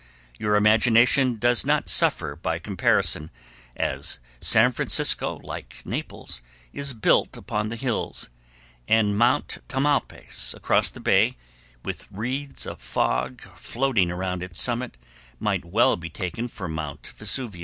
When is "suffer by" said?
1.87-2.57